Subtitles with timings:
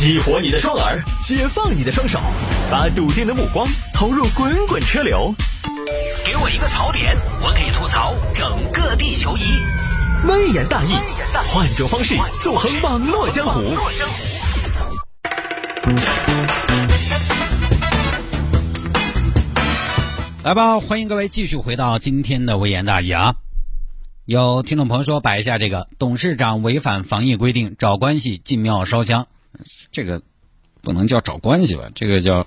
[0.00, 2.18] 激活你的双耳，解放你的双手，
[2.70, 5.30] 把笃定的目光投入滚滚车流。
[6.24, 9.42] 给我一个槽点，我可以吐槽整个地球仪。
[10.26, 10.94] 微言大义，
[11.52, 13.60] 换种方式纵横网络江湖。
[20.42, 23.34] 来吧，欢迎各位继续回到今天的微言大义啊！
[24.24, 29.26] 有听众朋友说摆一下这个董事长违反防疫规定找关系进庙烧香，
[29.92, 30.22] 这个
[30.82, 31.90] 不能叫找关系吧？
[31.94, 32.46] 这个叫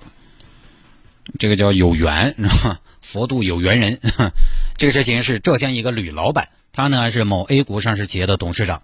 [1.38, 3.98] 这个叫有缘，是吧 佛度有缘人。
[4.76, 8.82] 这个事情是浙江一个铝老板，他呢是某 A 股上市企业的董事长，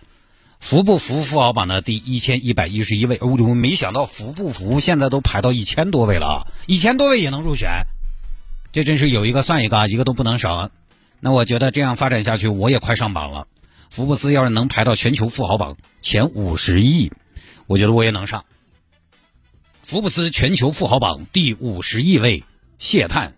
[0.60, 3.18] 服不服富豪榜的第一千一百一十一位。
[3.20, 6.38] 我我没想到服不服现在都排到一千多位了啊！
[6.66, 7.68] 一千多位也能入选。
[8.72, 10.70] 这真是有一个算一个，一个都不能少。
[11.18, 13.46] 那我觉得这样发展下去，我也快上榜了。
[13.90, 17.10] 福布斯要是能排到全球富豪榜前五十亿，
[17.70, 18.46] 我觉得我也能上。
[19.80, 22.42] 福布斯全球富豪榜第五十亿位，
[22.80, 23.34] 谢探，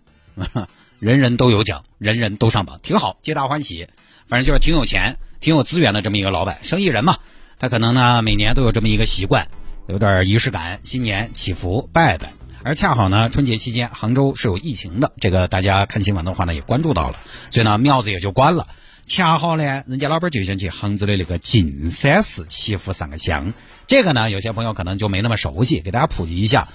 [0.97, 3.87] 人人都有奖，人人都上榜，挺好，皆大欢喜。
[4.25, 7.19] 反正就是挺有钱、挺有资源的这么一个老板，生意人嘛。
[7.59, 9.49] 他可能呢每年都有这么一个习惯，
[9.87, 12.33] 有点仪式感，新年祈福拜拜。
[12.63, 17.19] 而恰好呢，春节期间杭州是有疫情的，这个大家看新闻的话呢也关注到了，
[17.51, 18.65] 所以呢庙子也就关了。
[19.05, 23.53] 恰好呢，人家老板就想去杭州的那个径山寺祈福上个香。
[23.85, 26.67] 这个呢，有些朋友可能就没那么熟悉，给大家普及一下。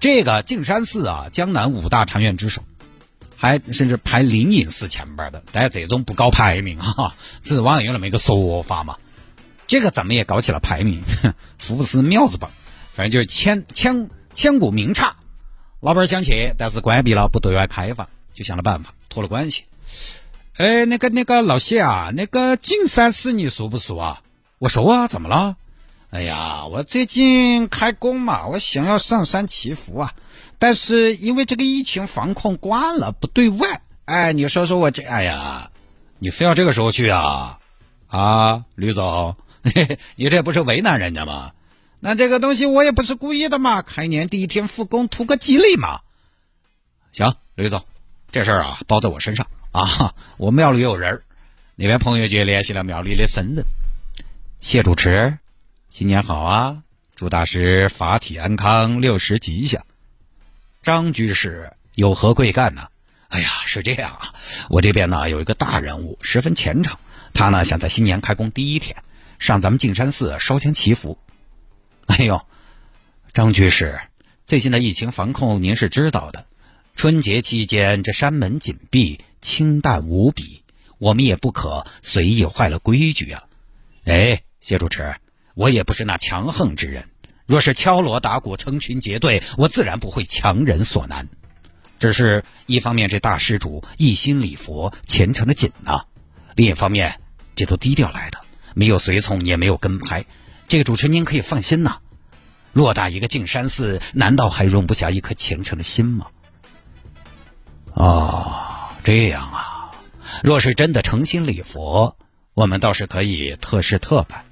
[0.00, 2.62] 这个径山寺啊，江南五大禅院之首，
[3.36, 5.42] 还甚至排灵隐寺前边的。
[5.52, 8.96] 但是这种不搞排名哈，只是网上有那么一个说法嘛。
[9.66, 11.02] 这个咱们也搞起了排名，
[11.58, 12.50] 福布斯庙子榜，
[12.94, 15.16] 反正就是千千千古名刹。
[15.80, 19.64] 老板想去，但是关闭了，不对外开放，就想了办法，托了关系。
[20.56, 24.22] 哎，那个那个老谢啊，那个景山寺你熟不熟啊？
[24.58, 25.56] 我熟啊，怎么了？
[26.08, 30.14] 哎呀，我最近开工嘛，我想要上山祈福啊，
[30.58, 33.82] 但是因为这个疫情防控关了，不对外。
[34.06, 35.70] 哎，你说说我这，哎呀，
[36.18, 37.58] 你非要这个时候去啊？
[38.06, 39.36] 啊，吕总，
[40.16, 41.52] 你这不是为难人家吗？
[42.00, 46.00] 那这个东西我也不是故意的嘛，开年第一天复工图个吉利嘛。
[47.12, 47.84] 行，吕总，
[48.32, 49.46] 这事儿啊包在我身上
[49.80, 50.14] 啊。
[50.38, 51.22] 我庙里有人，
[51.74, 53.64] 那边朋友就联系了庙里的僧人。
[54.58, 55.38] 谢主持，
[55.90, 56.82] 新年好啊！
[57.14, 59.84] 祝大师法体安康，六十吉祥。
[60.82, 62.88] 张居士有何贵干呢？
[63.28, 64.32] 哎呀，是这样啊，
[64.68, 66.96] 我这边呢有一个大人物，十分虔诚，
[67.34, 68.96] 他呢想在新年开工第一天
[69.38, 71.18] 上咱们径山寺烧香祈福。
[72.06, 72.40] 哎呦，
[73.32, 74.00] 张居士，
[74.46, 76.46] 最近的疫情防控您是知道的。
[76.96, 80.62] 春节期间这山门紧闭，清淡无比，
[80.96, 83.44] 我们也不可随意坏了规矩啊。
[84.06, 85.14] 哎，谢主持，
[85.54, 87.10] 我也不是那强横之人。
[87.44, 91.28] 若是敲锣打鼓、成群结队，我自然不会强人所难。
[91.98, 96.06] 只是一方面，这大施主一心礼佛，虔诚的紧呐；
[96.54, 97.20] 另一方面，
[97.54, 98.40] 这都低调来的，
[98.74, 100.24] 没有随从，也没有跟拍。
[100.66, 101.98] 这个主持您可以放心呐，
[102.74, 106.28] 偌大一个径山寺，难道还容不下一颗虔诚的心吗？
[107.96, 109.90] 哦，这样啊，
[110.42, 112.14] 若是真的诚心礼佛，
[112.52, 114.44] 我们倒是可以特事特办。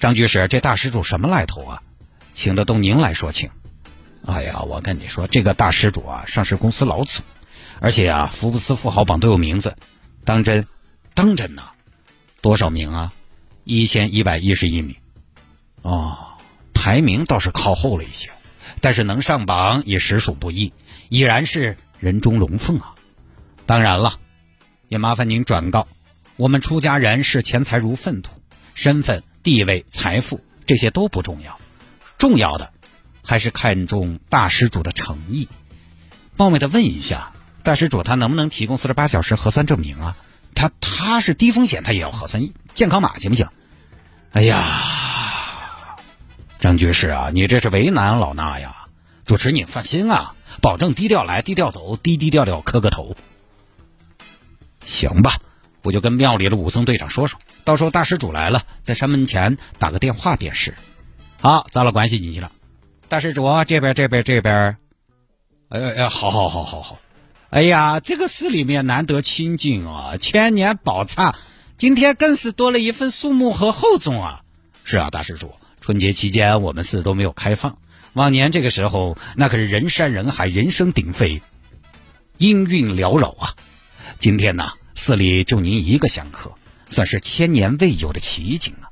[0.00, 1.82] 张居士，这大施主什么来头啊？
[2.32, 3.50] 请得动您来说请。
[4.26, 7.24] 哎呀，我跟你说，这个大施主啊，上市公司老总，
[7.78, 9.76] 而且啊，福布斯富豪榜都有名字，
[10.24, 10.66] 当真？
[11.14, 11.62] 当真呐？
[12.40, 13.12] 多少名啊？
[13.62, 14.96] 一千一百一十一名。
[15.82, 16.18] 哦，
[16.74, 18.32] 排名倒是靠后了一些，
[18.80, 20.72] 但是能上榜也实属不易，
[21.08, 22.94] 已然是人中龙凤啊！
[23.66, 24.14] 当然了，
[24.88, 25.88] 也麻烦您转告，
[26.36, 28.40] 我们出家人视钱财如粪土，
[28.74, 31.58] 身份、地位、财富这些都不重要，
[32.16, 32.72] 重要的
[33.24, 35.48] 还是看重大施主的诚意。
[36.36, 37.32] 冒昧的问一下，
[37.62, 40.16] 大施主他能不能提供四十八小时核酸证明啊？
[40.54, 43.48] 他他是低风险，他也要核酸健康码行不行？
[44.32, 45.96] 哎呀！
[46.58, 48.86] 张居士啊，你这是为难老衲呀！
[49.24, 53.16] 主持你放心啊，保证低调来低调走，低低调调磕个头。
[54.84, 55.36] 行吧，
[55.82, 60.74] 我就跟庙里的武僧队长说说，到时候大施主来了，在山门前打个电话便是。
[61.40, 62.50] 好，咱俩关系进去了。
[63.08, 64.76] 大施主这边这边这边，
[65.68, 66.98] 哎哎，好好好好好。
[67.50, 71.34] 哎呀，这个寺里面难得清净啊，千年宝刹，
[71.76, 74.42] 今天更是多了一份肃穆和厚重啊。
[74.84, 75.54] 是啊，大施主。
[75.80, 77.78] 春节期间，我们寺都没有开放。
[78.18, 81.40] 往年这个时候，那可是人山人海，人声鼎沸，
[82.36, 83.54] 音韵缭绕啊。
[84.18, 86.50] 今天呢，寺里就您一个香客，
[86.88, 88.90] 算是千年未有的奇景啊。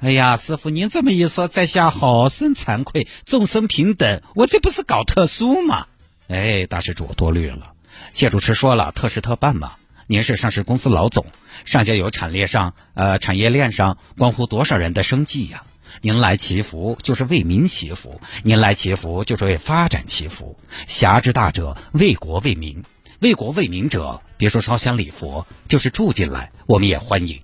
[0.00, 3.06] 哎呀，师傅，您这么一说，在下好生惭愧。
[3.26, 5.86] 众生平等，我这不是搞特殊吗？
[6.28, 7.74] 哎，大施主多虑了。
[8.14, 9.72] 谢主持说了，特事特办嘛。
[10.06, 11.26] 您是上市公司老总，
[11.66, 15.62] 上下游产业上，呃，产业链上关乎多少人的生计呀？
[16.00, 20.58] 您来祈福就是为民祈福，您来祈福就是为发展祈福。
[20.86, 22.82] 侠之大者，为国为民，
[23.20, 27.40] 为国为民者，别说烧香礼佛，就是住进来，我们也欢迎。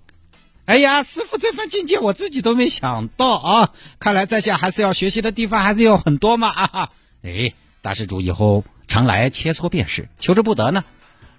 [0.65, 3.73] 哎呀，师傅这番境界我自己都没想到啊！
[4.01, 6.91] 看来在下还是要学习的地方还是有很多嘛啊！
[7.23, 7.53] 哎，
[7.83, 10.85] 大施主以后常来切磋便是，求之不得呢。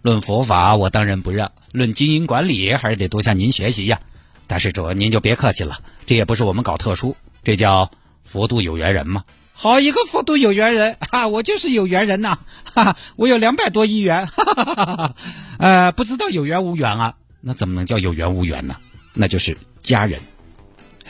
[0.02, 4.00] 论佛法我当仁不让，论经营管理还是得多向您学习呀。
[4.48, 7.92] 大施主您就别客气了，这也不是我们搞特殊，这叫
[8.24, 9.24] 佛度有缘人嘛。
[9.54, 12.40] 好一个佛度有缘人 哈，我就是有缘人呐，
[12.74, 15.16] 哈，我有两百多亿元， 哈哈哈哈
[15.60, 17.16] 呃，不知道有缘无缘啊？
[17.42, 18.78] 那怎么能叫有缘无缘呢？
[19.14, 20.22] 那就是家人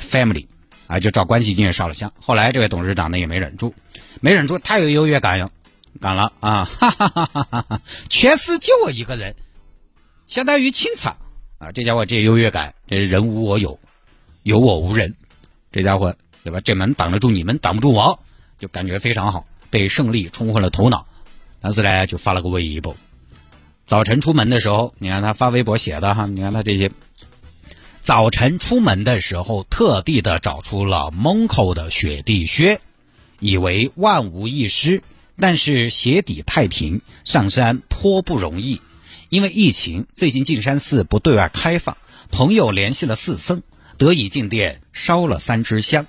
[0.01, 0.48] ，family，
[0.88, 2.12] 啊，就找关系进去烧了香。
[2.19, 3.75] 后来这位董事长呢也没忍住，
[4.22, 5.50] 没忍住，太有优越感了，
[6.00, 7.81] 感了啊，哈哈哈哈哈！
[8.07, 9.36] 全市就我一个人，
[10.25, 11.18] 相当于清场
[11.57, 11.71] 啊！
[11.71, 13.80] 这家伙这优越感，这人无我有，
[14.44, 15.15] 有我无人，
[15.71, 16.62] 这家伙对吧？
[16.62, 18.19] 这门挡得住你们，挡不住我，
[18.59, 21.07] 就感觉非常好，被胜利冲昏了头脑。
[21.59, 22.95] 但是呢，就发了个微博。
[23.86, 26.92] 早晨出门的时候，你看他发微博写的哈，你看他这些。
[28.01, 32.80] 早晨出门的时候，特地的找出了 Monco 的雪地靴，
[33.39, 35.01] 以为万无一失。
[35.39, 38.81] 但是鞋底太平，上山颇不容易。
[39.29, 41.97] 因为疫情，最近径山寺不对外开放，
[42.31, 43.62] 朋友联系了寺僧，
[43.97, 46.06] 得以进殿烧了三支香。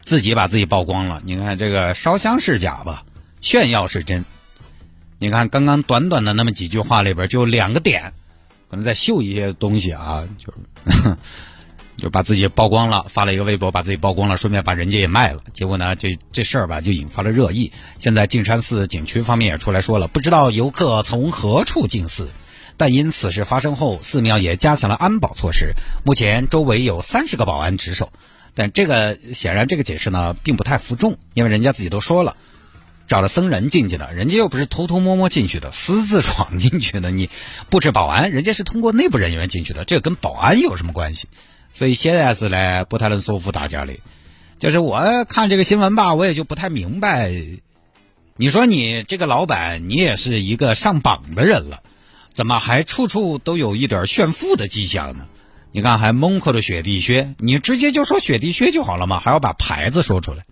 [0.00, 3.04] 自己把自己曝光了，你看这个烧香是假吧？
[3.40, 4.24] 炫耀是真。
[5.18, 8.12] 你看刚刚短短的那么几句话里边，就两个点。
[8.68, 11.16] 可能在秀一些东西啊，就是
[12.02, 15.40] 就把自己曝光了，发了一个微博，把自己曝光了，顺便把人家也卖了。
[15.52, 17.70] 结果呢，这这事儿吧，就引发了热议。
[18.00, 22.28] 现在径山寺景区方面也出来说了，不知道游客从何处进寺，
[22.76, 28.12] 但因此事发生后，寺庙也加强了安保措施，目前周围有三十个保安值守。
[28.54, 32.36] 但这个显然这个解释呢，并不太服众，因为人家自己都说了。
[33.06, 37.12] 找了僧人进去的，人家又不是偷偷摸摸进去的，私自闯进去的。
[37.12, 37.30] 你
[37.70, 41.28] 布置保安，人家是通过内部人员进去的，这跟保安有什么关系？
[41.72, 43.94] 所以现在是呢，不太能说服大家的。
[44.58, 47.32] 就是我看这个新闻吧，我也就不太明白。
[48.36, 51.80] 你说你这个老板，你也是一个上榜的人了，
[52.32, 55.26] 怎么还处处都有一点炫富的迹象呢？
[55.72, 60.44] 你看，还蒙克的雪地靴，你直接就说雪地靴就好了嘛，还要把牌子说出来。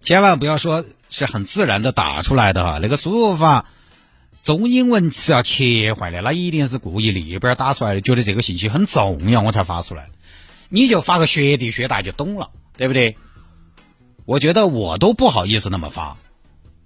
[0.00, 3.66] 千万不要说是很自然的打出来的哈，那个输入法
[4.42, 10.10] 中英文是要切换的，那一定是故意里边打出来的，觉得这个信息很重要，我才发出来。
[10.74, 13.18] 你就发个学弟学大就懂了，对不对？
[14.24, 16.16] 我觉得我都不好意思那么发。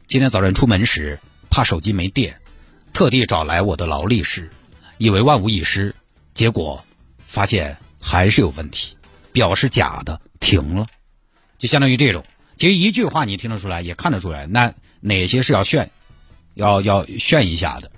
[0.09, 2.41] 今天早晨出门时怕手机没电，
[2.93, 4.51] 特地找来我的劳力士，
[4.99, 5.95] 以为万无一失，
[6.35, 6.85] 结果
[7.27, 8.97] 发现还是有问题，
[9.31, 10.89] 表是假的，停了，
[11.57, 12.25] 就相当于这种。
[12.57, 15.93] 其实一句话你听得出来，也看得出来，那哪些是要炫，
[16.55, 17.93] 要要炫一下的，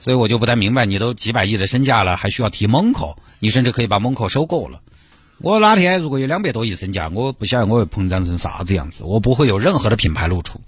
[0.00, 3.18] 所以我就不太明白，你都几百亿的身价了，还需要提蒙口？
[3.38, 4.82] 你甚至可以把蒙口收购了。
[5.40, 10.60] 我哪天如果有两百多亿身价，我不晓得我会膨胀成啥子样子，我不会有任何的品牌露出，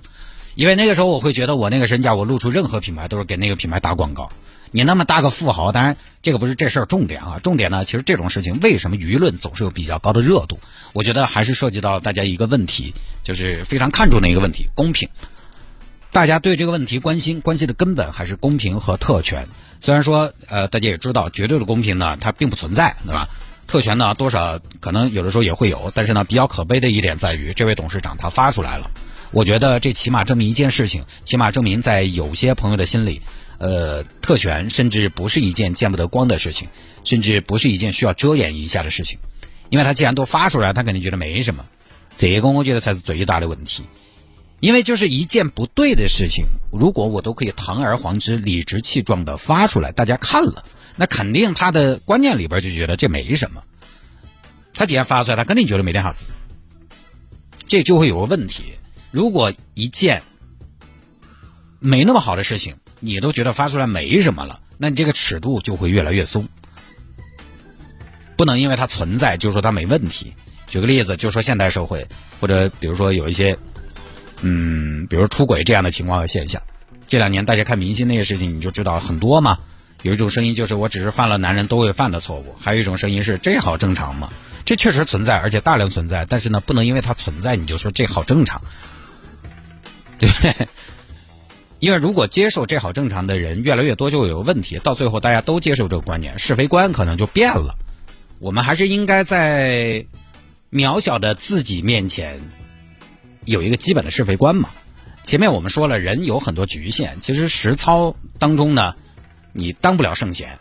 [0.55, 4.31] 因为那个时候我会觉得我那个身价，我露出任何品牌都是给那个品牌打广告。
[4.71, 10.61] 你那么大个富豪，当然这个不是这事儿重点啊，重点呢，其实这种事情为什么舆论总是有比较高的热度？
[10.93, 12.95] 我觉得还是涉及到大家一个问题，
[13.25, 15.09] 就是非常看重的一个问题——公平。
[16.13, 19.49] 大家对这个问题关心，关心的根本还是公平和特权。
[19.81, 23.29] 虽然说，呃，大家也知道，绝对的公平呢，它并不存在，对吧？
[23.71, 28.91] 特权呢，多少可能有的时候也会有，但是呢，比较可悲的一点在于，这位董事长他发出来了。
[29.31, 33.23] 我觉得这起码证明一件事情，起码证明在有些朋友的心里。
[33.59, 36.67] 呃，特权甚至不是一件见不得光的事情，
[37.05, 39.21] 甚至不是一件需要遮掩一下的事情，
[39.69, 41.65] 因为他既然都发出来，他肯定觉得没什么。
[42.17, 43.85] 这个我觉得才是最大的问题，
[44.59, 50.65] 因为就是一件不对的事情，如果我都可以堂而皇之、理直气壮的发出来，大家看了，
[51.01, 53.63] 那肯定他的观念里边就觉得这没什么。
[54.75, 56.27] 他既然发出来，他肯定觉得没点啥子，
[57.67, 58.75] 这就会有个问题。
[59.11, 60.23] 如果一件
[61.79, 66.47] 没那么好的事情，你都觉得发出来没什么了，那你这个尺度就会越来越松。
[68.37, 70.35] 不能因为它存在就说它没问题。
[70.67, 72.07] 举个例子，就说现代社会，
[72.43, 73.57] 或者比如说有一些，
[74.43, 76.61] 嗯，比如出轨这样的情况和现象，
[77.07, 79.59] 这两年大家看明星那些事情，你就知道很多嘛。
[80.03, 84.31] 有一种声音就是我只是犯了男人都会犯的错误，还有一种声音是这好正常嘛。
[84.65, 86.25] 这确实存在，而且大量存在。
[86.25, 88.63] 但是呢，不能因为它存在你就说这好正常，
[90.19, 90.69] 对不对？
[91.81, 94.79] 因为如果接受这好正常的人越来越多，就有问题。
[94.79, 97.75] 到最后大家都接受这个观念，是非观可能就变了。
[98.39, 100.05] 我们还是应该在
[100.71, 102.41] 渺小的自己面前
[103.45, 104.69] 有一个基本的是非观嘛。
[105.25, 108.95] 前面我们说了，人有很多局限，其实实操当中呢，
[109.53, 110.59] 你当不了圣贤，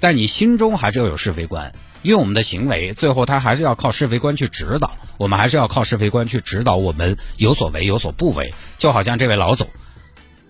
[0.00, 1.72] 但你心中还是要有是非观。
[2.02, 8.54] 因为我们的行为，最后他还是要靠是非观去指导，我们还是要靠是非观去指导我们有所为有所不为。
[8.78, 9.68] 就好像这位老总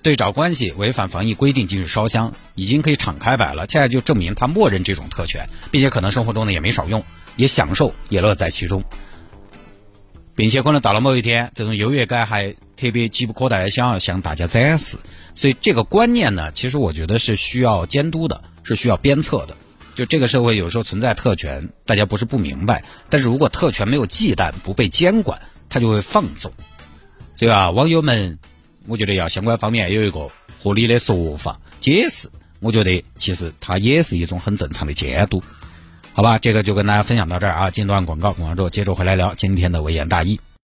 [0.03, 7.03] 对找关系违反防疫规定进去烧香，已经可以敞开摆了，恰恰就证明他默认这种特权，并且可能生活中呢也没少用，
[7.37, 8.85] 也享受，也乐在其中，
[10.37, 14.99] 并且可能到了某一天，这种优越感还特别急不可待的想要向大家展示。
[15.35, 19.57] 所以这个观念呢，其实我觉得是需要监督的，是需要鞭策的。
[19.95, 25.41] 就这个社会有时候存在特权，大家不是不明白，但是如果特权没有忌惮，不被监管，
[25.71, 26.53] 它就会放纵。
[27.35, 28.39] 所以啊，网友们，
[28.87, 30.31] 我觉得要相关方面有一个
[30.63, 32.29] 合理的说法解释，
[32.61, 35.43] 我觉得其实它也是一种很正常的监督。
[36.17, 40.41] 好吧，这个就跟大家分享到这儿啊，进段广告，广告之后接着回来聊今天的微言大义。